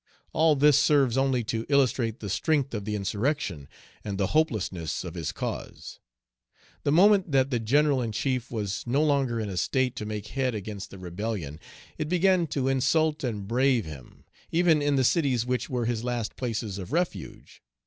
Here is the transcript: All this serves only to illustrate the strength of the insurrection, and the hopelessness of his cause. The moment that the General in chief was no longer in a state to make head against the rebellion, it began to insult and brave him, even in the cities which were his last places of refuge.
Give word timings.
All 0.33 0.55
this 0.55 0.79
serves 0.79 1.15
only 1.15 1.43
to 1.43 1.63
illustrate 1.69 2.21
the 2.21 2.29
strength 2.31 2.73
of 2.73 2.85
the 2.85 2.95
insurrection, 2.95 3.67
and 4.03 4.17
the 4.17 4.25
hopelessness 4.33 5.03
of 5.03 5.13
his 5.13 5.31
cause. 5.31 5.99
The 6.81 6.91
moment 6.91 7.31
that 7.31 7.51
the 7.51 7.59
General 7.59 8.01
in 8.01 8.11
chief 8.11 8.49
was 8.49 8.83
no 8.87 9.03
longer 9.03 9.39
in 9.39 9.47
a 9.47 9.57
state 9.57 9.95
to 9.97 10.07
make 10.07 10.29
head 10.29 10.55
against 10.55 10.89
the 10.89 10.97
rebellion, 10.97 11.59
it 11.99 12.09
began 12.09 12.47
to 12.47 12.67
insult 12.67 13.23
and 13.23 13.47
brave 13.47 13.85
him, 13.85 14.23
even 14.49 14.81
in 14.81 14.95
the 14.95 15.03
cities 15.03 15.45
which 15.45 15.69
were 15.69 15.85
his 15.85 16.03
last 16.03 16.35
places 16.35 16.79
of 16.79 16.91
refuge. 16.91 17.61